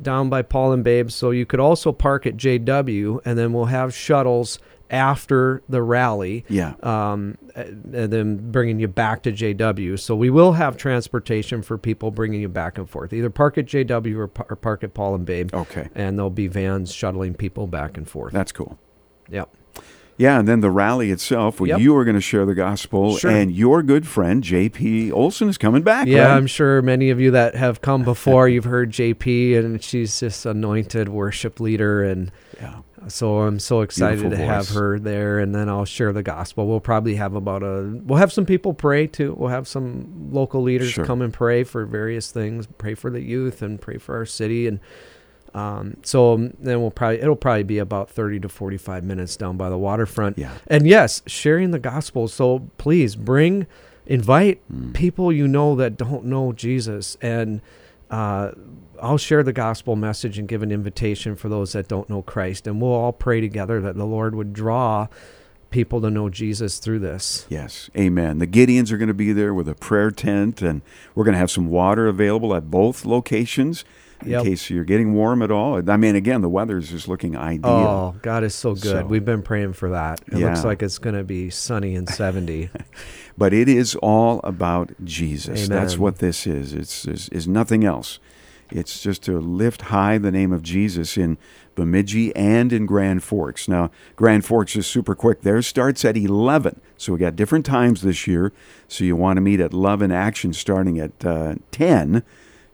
down 0.00 0.28
by 0.30 0.40
Paul 0.42 0.72
and 0.72 0.82
Babe. 0.82 1.10
So 1.10 1.30
you 1.30 1.44
could 1.44 1.60
also 1.60 1.92
park 1.92 2.26
at 2.26 2.36
JW, 2.38 3.20
and 3.24 3.38
then 3.38 3.52
we'll 3.52 3.66
have 3.66 3.94
shuttles 3.94 4.58
after 4.92 5.62
the 5.68 5.82
rally. 5.82 6.44
Yeah. 6.48 6.74
Um, 6.82 7.38
and 7.56 8.12
then 8.12 8.52
bringing 8.52 8.78
you 8.78 8.88
back 8.88 9.22
to 9.24 9.32
JW. 9.32 9.98
So 9.98 10.14
we 10.14 10.30
will 10.30 10.52
have 10.52 10.76
transportation 10.76 11.62
for 11.62 11.78
people 11.78 12.10
bringing 12.10 12.40
you 12.42 12.48
back 12.48 12.78
and 12.78 12.88
forth. 12.88 13.12
Either 13.12 13.30
park 13.30 13.58
at 13.58 13.66
JW 13.66 14.16
or, 14.16 14.30
or 14.50 14.56
park 14.56 14.84
at 14.84 14.94
Paul 14.94 15.14
and 15.16 15.24
Babe. 15.26 15.52
Okay. 15.54 15.88
And 15.94 16.18
there'll 16.18 16.30
be 16.30 16.46
vans 16.46 16.92
shuttling 16.94 17.34
people 17.34 17.66
back 17.66 17.96
and 17.96 18.08
forth. 18.08 18.32
That's 18.32 18.52
cool. 18.52 18.78
Yep. 19.30 19.48
Yeah, 20.18 20.38
and 20.38 20.46
then 20.46 20.60
the 20.60 20.70
rally 20.70 21.10
itself, 21.10 21.58
where 21.58 21.70
Yep. 21.70 21.80
you 21.80 21.96
are 21.96 22.04
going 22.04 22.14
to 22.14 22.20
share 22.20 22.44
the 22.44 22.54
gospel, 22.54 23.16
Sure. 23.16 23.30
and 23.30 23.50
your 23.50 23.82
good 23.82 24.06
friend 24.06 24.44
J.P. 24.44 25.10
Olson 25.10 25.48
is 25.48 25.56
coming 25.56 25.82
back. 25.82 26.06
Yeah, 26.06 26.26
right? 26.26 26.36
I'm 26.36 26.46
sure 26.46 26.82
many 26.82 27.08
of 27.08 27.18
you 27.18 27.30
that 27.30 27.54
have 27.54 27.80
come 27.80 28.04
before, 28.04 28.46
you've 28.46 28.66
heard 28.66 28.90
JP, 28.90 29.56
and 29.58 29.82
she's 29.82 30.20
just 30.20 30.44
anointed 30.44 31.08
worship 31.08 31.58
leader, 31.60 32.02
and 32.04 32.30
yeah. 32.60 32.80
So 33.08 33.38
I'm 33.40 33.58
so 33.58 33.80
excited 33.82 34.20
Beautiful 34.20 34.38
to 34.46 34.52
have 34.52 34.68
her 34.70 34.98
there. 34.98 35.38
And 35.38 35.54
then 35.54 35.68
I'll 35.68 35.84
share 35.84 36.12
the 36.12 36.22
gospel. 36.22 36.66
We'll 36.66 36.80
probably 36.80 37.14
have 37.16 37.34
about 37.34 37.62
a, 37.62 37.98
we'll 38.04 38.18
have 38.18 38.32
some 38.32 38.46
people 38.46 38.74
pray 38.74 39.06
too. 39.06 39.34
We'll 39.38 39.50
have 39.50 39.66
some 39.68 40.28
local 40.32 40.62
leaders 40.62 40.90
Sure. 40.90 41.04
come 41.04 41.22
and 41.22 41.32
pray 41.32 41.64
for 41.64 41.84
various 41.86 42.30
things, 42.30 42.66
pray 42.78 42.94
for 42.94 43.10
the 43.10 43.20
youth, 43.22 43.62
and 43.62 43.80
pray 43.80 43.98
for 43.98 44.16
our 44.16 44.26
city, 44.26 44.66
and 44.66 44.80
um, 45.54 45.98
so 46.02 46.36
then 46.58 46.80
we'll 46.80 46.90
probably 46.90 47.20
it'll 47.20 47.36
probably 47.36 47.62
be 47.64 47.76
about 47.78 48.08
30 48.08 48.40
to 48.40 48.48
45 48.48 49.04
minutes 49.04 49.36
down 49.36 49.58
by 49.58 49.68
the 49.68 49.76
waterfront. 49.76 50.38
Yeah. 50.38 50.52
And 50.66 50.86
yes, 50.86 51.20
sharing 51.26 51.72
the 51.72 51.78
gospel. 51.78 52.26
So 52.28 52.70
please 52.78 53.16
bring, 53.16 53.66
invite 54.06 54.62
Mm. 54.72 54.94
people 54.94 55.30
you 55.30 55.46
know 55.46 55.74
that 55.76 55.98
don't 55.98 56.24
know 56.24 56.52
Jesus, 56.54 57.18
and 57.20 57.60
uh, 58.10 58.52
I'll 59.02 59.18
share 59.18 59.42
the 59.42 59.52
gospel 59.52 59.96
message 59.96 60.38
and 60.38 60.46
give 60.48 60.62
an 60.62 60.70
invitation 60.70 61.34
for 61.36 61.48
those 61.48 61.72
that 61.72 61.88
don't 61.88 62.08
know 62.08 62.22
Christ, 62.22 62.66
and 62.66 62.80
we'll 62.80 62.92
all 62.92 63.12
pray 63.12 63.40
together 63.40 63.80
that 63.80 63.96
the 63.96 64.06
Lord 64.06 64.34
would 64.34 64.52
draw 64.52 65.08
people 65.70 66.00
to 66.02 66.10
know 66.10 66.28
Jesus 66.28 66.78
through 66.78 67.00
this. 67.00 67.46
Yes, 67.48 67.90
amen. 67.96 68.38
The 68.38 68.46
Gideons 68.46 68.92
are 68.92 68.98
going 68.98 69.08
to 69.08 69.14
be 69.14 69.32
there 69.32 69.52
with 69.52 69.68
a 69.68 69.74
prayer 69.74 70.10
tent, 70.10 70.62
and 70.62 70.82
we're 71.14 71.24
going 71.24 71.32
to 71.32 71.38
have 71.38 71.50
some 71.50 71.68
water 71.68 72.06
available 72.06 72.54
at 72.54 72.70
both 72.70 73.04
locations 73.04 73.84
in 74.22 74.30
Yep. 74.30 74.44
case 74.44 74.70
you're 74.70 74.84
getting 74.84 75.14
warm 75.14 75.42
at 75.42 75.50
all. 75.50 75.82
I 75.90 75.96
mean, 75.96 76.14
again, 76.14 76.42
the 76.42 76.48
weather 76.48 76.76
is 76.78 76.90
just 76.90 77.08
looking 77.08 77.36
ideal. 77.36 77.70
Oh, 77.70 78.14
God 78.22 78.44
is 78.44 78.54
so 78.54 78.74
good. 78.74 78.82
So- 78.82 79.06
We've 79.06 79.24
been 79.24 79.42
praying 79.42 79.72
for 79.72 79.88
that. 79.90 80.20
It 80.28 80.34
looks 80.38 80.64
like 80.64 80.80
it's 80.80 80.98
going 80.98 81.16
to 81.16 81.24
be 81.24 81.50
sunny 81.50 81.96
and 81.96 82.08
70. 82.08 82.70
But 83.38 83.54
it 83.54 83.66
is 83.66 83.94
all 83.96 84.40
about 84.44 84.90
Jesus. 85.04 85.66
That's 85.66 85.96
what 85.96 86.18
this 86.18 86.46
is. 86.46 86.74
It's 86.74 87.06
is, 87.06 87.30
is 87.30 87.48
nothing 87.48 87.82
else. 87.82 88.18
It's 88.74 89.02
just 89.02 89.22
to 89.24 89.38
lift 89.38 89.82
high 89.82 90.18
the 90.18 90.30
name 90.30 90.52
of 90.52 90.62
Jesus 90.62 91.16
in 91.16 91.38
Bemidji 91.74 92.34
and 92.34 92.72
in 92.72 92.86
Grand 92.86 93.22
Forks. 93.22 93.68
Now, 93.68 93.90
Grand 94.16 94.44
Forks 94.44 94.76
is 94.76 94.86
super 94.86 95.14
quick. 95.14 95.42
Theirs 95.42 95.66
starts 95.66 96.04
at 96.04 96.16
11. 96.16 96.80
So 96.96 97.12
we 97.12 97.18
got 97.18 97.36
different 97.36 97.66
times 97.66 98.02
this 98.02 98.26
year. 98.26 98.52
So 98.88 99.04
you 99.04 99.16
want 99.16 99.36
to 99.36 99.40
meet 99.40 99.60
at 99.60 99.72
Love 99.72 100.02
in 100.02 100.10
Action 100.12 100.52
starting 100.52 100.98
at 100.98 101.24
uh, 101.24 101.56
10 101.70 102.22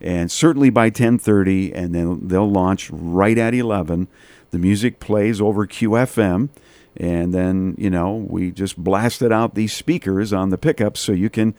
and 0.00 0.31
certainly 0.31 0.71
by 0.71 0.90
10:30 0.90 1.73
and 1.75 1.95
then 1.95 2.28
they'll 2.28 2.50
launch 2.50 2.90
right 2.90 3.37
at 3.37 3.55
11. 3.55 4.09
The 4.50 4.59
music 4.59 5.00
plays 5.00 5.40
over 5.40 5.67
QFM 5.67 6.49
and 6.97 7.33
then, 7.33 7.75
you 7.78 7.90
know, 7.90 8.14
we 8.14 8.50
just 8.50 8.76
blasted 8.76 9.33
out 9.33 9.55
these 9.55 9.73
speakers 9.73 10.33
on 10.33 10.50
the 10.50 10.59
pickups 10.59 11.00
so 11.00 11.12
you 11.12 11.31
can 11.31 11.55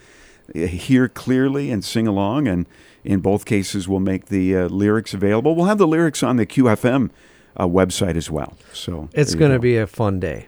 uh, 0.55 0.59
hear 0.59 1.07
clearly 1.07 1.71
and 1.71 1.83
sing 1.83 2.07
along. 2.07 2.47
And 2.47 2.67
in 3.03 3.19
both 3.19 3.45
cases, 3.45 3.87
we'll 3.87 3.99
make 3.99 4.25
the 4.27 4.55
uh, 4.55 4.67
lyrics 4.67 5.13
available. 5.13 5.55
We'll 5.55 5.65
have 5.67 5.77
the 5.77 5.87
lyrics 5.87 6.21
on 6.23 6.35
the 6.37 6.45
QFM 6.45 7.09
uh, 7.57 7.67
website 7.67 8.15
as 8.15 8.29
well. 8.29 8.57
So 8.73 9.09
It's 9.13 9.35
going 9.35 9.51
to 9.51 9.57
go. 9.57 9.61
be 9.61 9.77
a 9.77 9.87
fun 9.87 10.19
day. 10.19 10.47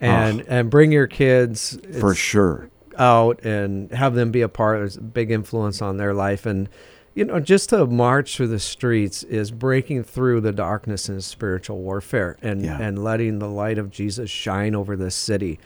And 0.00 0.40
and 0.48 0.68
bring 0.68 0.90
your 0.90 1.06
kids 1.06 1.78
for 2.00 2.12
sure. 2.12 2.68
out 2.98 3.44
and 3.44 3.90
have 3.92 4.14
them 4.14 4.32
be 4.32 4.40
a 4.40 4.48
part. 4.48 4.80
There's 4.80 4.96
a 4.96 5.00
big 5.00 5.30
influence 5.30 5.80
on 5.80 5.96
their 5.96 6.12
life. 6.12 6.44
And, 6.44 6.68
you 7.14 7.24
know, 7.24 7.38
just 7.38 7.68
to 7.68 7.86
march 7.86 8.36
through 8.36 8.48
the 8.48 8.58
streets 8.58 9.22
is 9.22 9.52
breaking 9.52 10.02
through 10.02 10.40
the 10.40 10.50
darkness 10.50 11.08
and 11.08 11.22
spiritual 11.22 11.78
warfare 11.78 12.36
and, 12.42 12.62
Yeah. 12.62 12.78
and 12.80 13.04
letting 13.04 13.38
the 13.38 13.48
light 13.48 13.78
of 13.78 13.90
Jesus 13.90 14.28
shine 14.28 14.74
over 14.74 14.96
this 14.96 15.14
city 15.14 15.60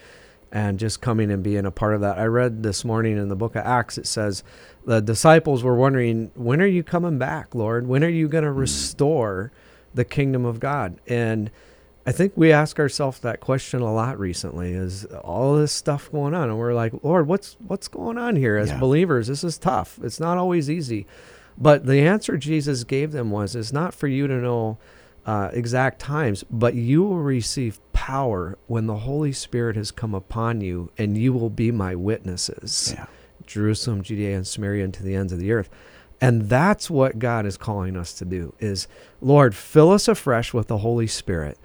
and 0.53 0.79
just 0.79 1.01
coming 1.01 1.31
and 1.31 1.43
being 1.43 1.65
a 1.65 1.71
part 1.71 1.95
of 1.95 2.03
that. 2.03 2.19
I 2.19 2.27
read 2.27 2.63
this 2.63 2.85
morning 2.85 3.17
in 3.17 3.29
the 3.31 3.37
book 3.37 3.57
of 3.57 3.65
Acts, 3.65 3.97
it 3.97 4.07
says 4.07 4.45
the 4.87 5.01
disciples 5.03 5.63
were 5.63 5.75
wondering, 5.75 6.31
when 6.35 6.63
are 6.63 6.67
you 6.67 6.83
coming 6.83 7.19
back, 7.19 7.55
Lord? 7.55 7.87
When 7.87 8.03
are 8.03 8.09
you 8.09 8.29
going 8.29 8.45
to 8.45 8.53
restore 8.53 9.51
the 9.95 10.05
kingdom 10.05 10.45
of 10.47 10.61
God? 10.61 10.99
And 11.07 11.51
I 12.07 12.13
think 12.13 12.35
we 12.37 12.53
ask 12.53 12.79
ourselves 12.79 13.19
that 13.21 13.41
question 13.41 13.83
a 13.83 13.93
lot 13.93 14.19
recently 14.19 14.73
is 14.73 15.05
all 15.07 15.57
this 15.57 15.73
stuff 15.73 16.11
going 16.13 16.35
on 16.35 16.49
and 16.49 16.57
we're 16.59 16.73
like, 16.73 16.93
Lord, 17.03 17.27
what's 17.27 17.57
what's 17.67 17.89
going 17.89 18.17
on 18.17 18.37
here 18.37 18.57
as 18.57 18.69
Yeah. 18.69 18.79
believers? 18.79 19.27
This 19.27 19.43
is 19.43 19.59
tough. 19.59 19.99
It's 20.03 20.21
not 20.21 20.39
always 20.39 20.71
easy. 20.71 21.05
But 21.59 21.85
the 21.87 22.01
answer 22.03 22.37
Jesus 22.37 22.85
gave 22.85 23.11
them 23.13 23.31
was 23.33 23.57
it's 23.57 23.73
not 23.73 23.93
for 23.93 24.07
you 24.07 24.29
to 24.29 24.35
know 24.35 24.79
uh, 25.25 25.51
exact 25.53 25.99
times, 25.99 26.45
but 26.49 26.75
you 26.75 27.03
will 27.03 27.19
receive 27.19 27.81
power 27.93 28.57
when 28.69 28.87
the 28.87 28.99
Holy 28.99 29.33
Spirit 29.33 29.75
has 29.75 29.91
come 29.91 30.15
upon 30.15 30.61
you, 30.61 30.93
and 30.97 31.19
you 31.19 31.33
will 31.33 31.51
be 31.51 31.73
my 31.73 31.97
witnesses. 31.97 32.95
Yeah. 32.97 33.07
Jerusalem, 33.47 34.03
Judea, 34.03 34.37
and 34.37 34.47
Samaria, 34.47 34.85
and 34.85 34.95
to 34.95 35.03
the 35.03 35.15
ends 35.15 35.33
of 35.33 35.39
the 35.39 35.53
earth. 35.53 35.71
And 36.21 36.49
that's 36.49 36.89
what 36.89 37.19
God 37.19 37.45
is 37.47 37.57
calling 37.57 37.97
us 37.97 38.13
to 38.15 38.25
do 38.25 38.55
is, 38.59 38.89
Lord, 39.21 39.55
fill 39.55 39.91
us 39.91 40.09
afresh 40.09 40.55
with 40.55 40.69
the 40.69 40.79
Holy 40.79 41.07
Spirit. 41.07 41.59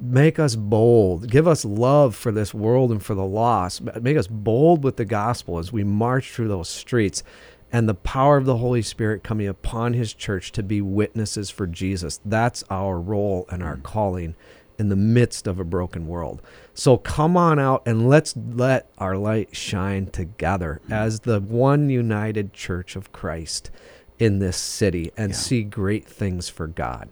Make 0.00 0.38
us 0.38 0.54
bold. 0.56 1.28
Give 1.28 1.48
us 1.48 1.64
love 1.64 2.14
for 2.14 2.30
this 2.32 2.54
world 2.54 2.90
and 2.90 3.02
for 3.02 3.14
the 3.14 3.24
lost. 3.24 3.82
Make 4.00 4.16
us 4.16 4.28
bold 4.28 4.84
with 4.84 4.96
the 4.96 5.04
gospel 5.04 5.58
as 5.58 5.72
we 5.72 5.84
march 5.84 6.30
through 6.30 6.48
those 6.48 6.68
streets. 6.68 7.22
And 7.70 7.86
the 7.86 7.94
power 7.94 8.38
of 8.38 8.46
the 8.46 8.56
Holy 8.56 8.80
Spirit 8.80 9.22
coming 9.22 9.46
upon 9.46 9.92
his 9.92 10.14
church 10.14 10.52
to 10.52 10.62
be 10.62 10.80
witnesses 10.80 11.50
for 11.50 11.66
Jesus. 11.66 12.20
That's 12.24 12.64
our 12.70 12.98
role 12.98 13.44
and 13.50 13.62
our 13.62 13.76
mm. 13.76 13.82
calling 13.82 14.36
in 14.78 14.88
the 14.88 14.96
midst 14.96 15.46
of 15.46 15.58
a 15.58 15.64
broken 15.64 16.06
world. 16.06 16.40
So 16.74 16.96
come 16.96 17.36
on 17.36 17.58
out 17.58 17.82
and 17.84 18.08
let's 18.08 18.34
let 18.36 18.88
our 18.98 19.16
light 19.16 19.56
shine 19.56 20.06
together 20.06 20.80
as 20.88 21.20
the 21.20 21.40
one 21.40 21.90
united 21.90 22.52
church 22.52 22.94
of 22.94 23.12
Christ 23.12 23.70
in 24.18 24.38
this 24.38 24.56
city 24.56 25.10
and 25.16 25.30
Yeah. 25.32 25.36
see 25.36 25.62
great 25.64 26.06
things 26.06 26.48
for 26.48 26.66
God. 26.66 27.08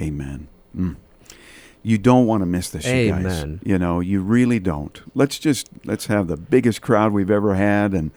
Amen. 0.00 0.48
Mm. 0.76 0.96
You 1.82 1.98
don't 1.98 2.26
want 2.26 2.42
to 2.42 2.46
miss 2.46 2.70
this, 2.70 2.86
you 2.86 3.10
guys. 3.10 3.24
You 3.64 3.78
know, 3.78 3.98
you 3.98 4.20
really 4.20 4.60
don't. 4.60 5.02
Let's 5.14 5.38
just 5.38 5.68
let's 5.84 6.06
have 6.06 6.28
the 6.28 6.36
biggest 6.36 6.80
crowd 6.80 7.12
we've 7.12 7.30
ever 7.30 7.56
had 7.56 7.92
and 7.92 8.12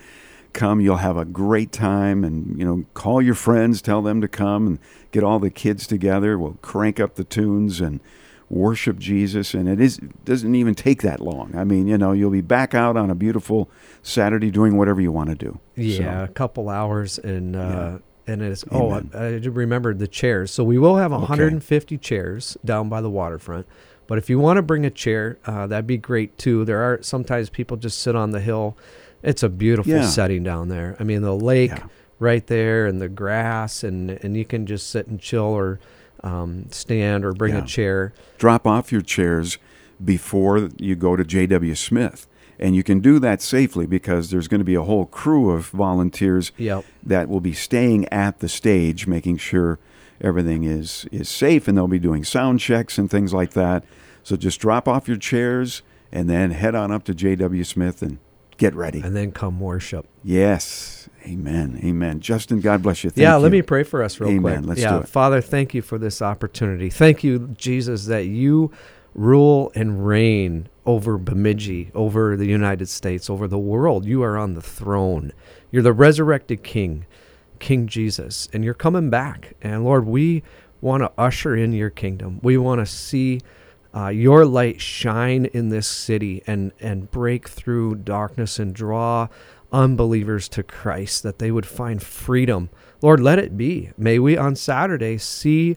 come. 0.53 0.79
You'll 0.79 0.97
have 0.97 1.17
a 1.17 1.25
great 1.25 1.71
time, 1.71 2.23
and 2.23 2.57
you 2.59 2.63
know, 2.63 2.85
call 2.93 3.23
your 3.23 3.33
friends, 3.33 3.81
tell 3.81 4.03
them 4.03 4.21
to 4.21 4.27
come, 4.27 4.67
and 4.67 4.79
get 5.11 5.23
all 5.23 5.39
the 5.39 5.49
kids 5.49 5.87
together. 5.87 6.37
We'll 6.37 6.59
crank 6.61 6.99
up 6.99 7.15
the 7.15 7.23
tunes 7.23 7.81
and 7.81 7.99
worship 8.49 8.99
Jesus, 8.99 9.53
and 9.53 9.67
it 9.67 9.81
is 9.81 9.97
doesn't 10.23 10.53
even 10.55 10.75
take 10.75 11.01
that 11.01 11.19
long. 11.19 11.55
I 11.55 11.63
mean, 11.63 11.87
you 11.87 11.97
know, 11.97 12.11
you'll 12.11 12.29
be 12.31 12.41
back 12.41 12.73
out 12.75 12.95
on 12.97 13.09
a 13.09 13.15
beautiful 13.15 13.69
Saturday 14.03 14.51
doing 14.51 14.77
whatever 14.77 15.01
you 15.01 15.11
want 15.11 15.29
to 15.29 15.35
do. 15.35 15.59
Yeah, 15.75 16.19
So, 16.19 16.23
a 16.25 16.33
couple 16.33 16.69
hours 16.69 17.17
and 17.19 17.55
uh 17.55 17.59
Yeah. 17.59 17.97
and 18.33 18.41
it's 18.41 18.63
oh 18.71 18.91
I, 18.91 19.03
I 19.13 19.27
remembered 19.37 19.99
the 19.99 20.07
chairs. 20.07 20.51
So 20.51 20.63
we 20.63 20.77
will 20.77 20.97
have 20.97 21.11
Okay. 21.11 21.21
150 21.21 21.97
chairs 21.97 22.57
down 22.63 22.87
by 22.89 23.01
the 23.01 23.09
waterfront. 23.09 23.65
But 24.07 24.19
if 24.19 24.29
you 24.29 24.37
want 24.37 24.57
to 24.57 24.61
bring 24.61 24.85
a 24.85 24.91
chair, 24.91 25.39
uh, 25.47 25.65
that'd 25.65 25.87
be 25.87 25.97
great 25.97 26.37
too. 26.37 26.63
There 26.65 26.79
are 26.83 26.99
sometimes 27.01 27.49
people 27.49 27.75
just 27.77 27.99
sit 27.99 28.15
on 28.15 28.29
the 28.29 28.39
hill. 28.39 28.77
It's 29.23 29.41
a 29.41 29.49
beautiful 29.49 29.91
Yeah. 29.91 30.05
setting 30.05 30.43
down 30.43 30.69
there. 30.69 30.95
I 30.99 31.03
mean, 31.03 31.23
the 31.23 31.35
lake 31.35 31.71
Yeah. 31.71 31.85
right 32.19 32.45
there 32.45 32.85
and 32.85 33.01
the 33.01 33.09
grass 33.09 33.83
and 33.83 34.11
and 34.11 34.37
you 34.37 34.45
can 34.45 34.67
just 34.67 34.91
sit 34.91 35.07
and 35.07 35.19
chill 35.19 35.41
or 35.45 35.79
um, 36.25 36.65
stand 36.71 37.23
or 37.23 37.31
bring 37.33 37.53
Yeah. 37.53 37.63
a 37.63 37.65
chair. 37.65 38.13
drop 38.37 38.65
off 38.67 38.91
your 38.91 39.01
chairs 39.01 39.57
before 40.03 40.69
you 40.77 40.95
go 40.95 41.15
to 41.15 41.23
J.W. 41.23 41.75
Smith. 41.75 42.27
And 42.59 42.75
you 42.75 42.83
can 42.83 42.99
do 42.99 43.19
that 43.19 43.41
safely 43.41 43.85
because 43.85 44.29
there's 44.29 44.47
going 44.47 44.59
to 44.59 44.65
be 44.65 44.75
a 44.75 44.81
whole 44.83 45.05
crew 45.05 45.51
of 45.51 45.67
volunteers 45.67 46.51
Yep. 46.57 46.85
that 47.03 47.29
will 47.29 47.41
be 47.41 47.53
staying 47.53 48.07
at 48.09 48.39
the 48.39 48.47
stage, 48.49 49.07
making 49.07 49.37
sure 49.37 49.77
everything 50.21 50.63
is, 50.63 51.05
is 51.11 51.27
safe, 51.29 51.67
and 51.67 51.77
they'll 51.77 51.87
be 51.87 51.99
doing 51.99 52.23
sound 52.23 52.59
checks 52.61 52.97
and 52.97 53.09
things 53.11 53.33
like 53.33 53.51
that. 53.51 53.83
So 54.23 54.35
just 54.37 54.59
drop 54.61 54.87
off 54.87 55.07
your 55.07 55.17
chairs 55.17 55.81
and 56.11 56.29
then 56.29 56.51
head 56.51 56.75
on 56.75 56.91
up 56.91 57.03
to 57.05 57.13
J.W. 57.13 57.63
Smith 57.65 58.01
and 58.01 58.17
get 58.57 58.73
ready. 58.73 59.01
And 59.01 59.15
then 59.15 59.31
come 59.33 59.59
worship. 59.59 60.07
Yes. 60.23 61.09
Amen. 61.25 61.79
Amen. 61.83 62.19
Justin, 62.19 62.61
God 62.61 62.83
bless 62.83 63.03
you. 63.03 63.09
Thank 63.09 63.23
yeah, 63.23 63.35
let 63.35 63.51
me 63.51 63.61
pray 63.61 63.83
for 63.83 64.03
us 64.03 64.19
real 64.19 64.29
Amen. 64.29 64.57
quick. 64.59 64.69
Let's 64.69 64.81
yeah, 64.81 64.91
do 64.91 64.97
it. 64.99 65.07
Father, 65.07 65.41
thank 65.41 65.73
you 65.73 65.81
for 65.81 65.97
this 65.97 66.21
opportunity. 66.21 66.89
Thank 66.89 67.23
you, 67.23 67.55
Jesus, 67.57 68.05
that 68.05 68.25
you 68.25 68.71
rule 69.15 69.71
and 69.75 70.05
reign 70.05 70.69
over 70.85 71.17
Bemidji, 71.17 71.89
over 71.95 72.35
the 72.35 72.45
United 72.45 72.89
States, 72.89 73.29
over 73.29 73.47
the 73.47 73.57
world. 73.57 74.05
You 74.05 74.21
are 74.23 74.37
on 74.37 74.53
the 74.53 74.61
throne. 74.61 75.31
You're 75.71 75.83
the 75.83 75.93
resurrected 75.93 76.63
King, 76.63 77.05
King 77.59 77.87
Jesus, 77.87 78.47
and 78.53 78.63
you're 78.63 78.73
coming 78.73 79.09
back. 79.09 79.53
And 79.61 79.83
Lord, 79.83 80.05
we 80.05 80.43
want 80.81 81.01
to 81.01 81.11
usher 81.17 81.55
in 81.55 81.73
your 81.73 81.89
kingdom. 81.89 82.39
We 82.43 82.57
want 82.57 82.81
to 82.81 82.85
see 82.85 83.41
uh, 83.95 84.09
your 84.09 84.45
light 84.45 84.81
shine 84.81 85.45
in 85.45 85.69
this 85.69 85.87
city 85.87 86.43
and, 86.45 86.73
and 86.79 87.09
break 87.09 87.47
through 87.47 87.95
darkness 87.95 88.59
and 88.59 88.75
draw 88.75 89.29
unbelievers 89.75 90.47
to 90.49 90.63
Christ, 90.63 91.21
that 91.23 91.39
they 91.39 91.51
would 91.51 91.65
find 91.65 92.01
freedom. 92.01 92.69
Lord, 93.01 93.19
let 93.19 93.39
it 93.39 93.57
be. 93.57 93.91
May 93.97 94.19
we 94.19 94.37
on 94.37 94.55
Saturday 94.55 95.17
see 95.17 95.75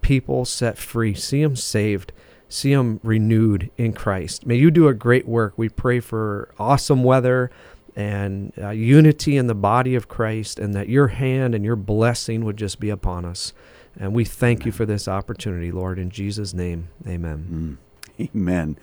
people 0.00 0.44
set 0.44 0.78
free, 0.78 1.14
see 1.14 1.42
them 1.42 1.56
saved, 1.56 2.12
see 2.48 2.72
them 2.72 3.00
renewed 3.02 3.70
in 3.76 3.92
Christ. 3.92 4.46
May 4.46 4.54
you 4.54 4.70
do 4.70 4.86
a 4.86 4.94
great 4.94 5.26
work. 5.26 5.54
We 5.56 5.68
pray 5.68 5.98
for 5.98 6.54
awesome 6.58 7.02
weather 7.02 7.50
and 7.96 8.52
uh, 8.56 8.70
unity 8.70 9.36
in 9.36 9.48
the 9.48 9.54
body 9.54 9.96
of 9.96 10.06
Christ, 10.06 10.60
and 10.60 10.72
that 10.74 10.88
your 10.88 11.08
hand 11.08 11.54
and 11.54 11.64
your 11.64 11.76
blessing 11.76 12.44
would 12.44 12.56
just 12.56 12.78
be 12.78 12.88
upon 12.88 13.24
us. 13.24 13.52
And 13.98 14.14
we 14.14 14.24
thank 14.24 14.64
you 14.64 14.70
for 14.70 14.86
this 14.86 15.08
opportunity, 15.08 15.72
Lord, 15.72 15.98
in 15.98 16.10
Jesus' 16.10 16.54
name. 16.54 16.88
Amen. 17.06 17.78
Mm. 18.20 18.28
Amen. 18.32 18.78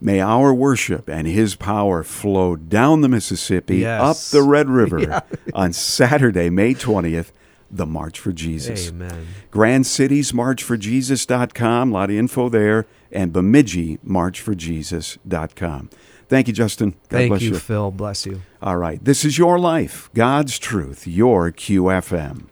May 0.00 0.20
our 0.20 0.54
worship 0.54 1.08
and 1.08 1.26
his 1.26 1.54
power 1.56 2.02
flow 2.02 2.56
down 2.56 3.02
the 3.02 3.08
Mississippi, 3.08 3.78
Yes. 3.78 4.00
up 4.00 4.16
the 4.38 4.42
Red 4.48 4.68
River 4.70 5.00
Yeah. 5.00 5.20
on 5.54 5.72
Saturday, 5.74 6.48
May 6.50 6.74
20th, 6.74 7.32
the 7.70 7.86
March 7.86 8.18
for 8.18 8.32
Jesus. 8.32 8.88
Amen. 8.88 9.26
Grand 9.50 9.86
Cities, 9.86 10.32
marchforjesus.com, 10.32 11.90
a 11.90 11.92
lot 11.94 12.10
of 12.10 12.16
info 12.16 12.48
there, 12.48 12.86
and 13.12 13.32
Bemidji, 13.32 13.98
marchforjesus.com. 14.06 15.90
Thank 16.28 16.46
you, 16.48 16.54
Justin. 16.54 16.90
God 16.90 16.98
Thank 17.08 17.28
bless 17.30 17.42
you, 17.42 17.50
Thank 17.50 17.54
you. 17.54 17.66
Phil. 17.66 17.90
Bless 17.90 18.24
you. 18.26 18.42
All 18.62 18.76
right. 18.76 19.04
This 19.04 19.24
is 19.24 19.36
your 19.36 19.58
life, 19.58 20.08
God's 20.14 20.58
truth, 20.58 21.06
your 21.06 21.50
QFM. 21.50 22.44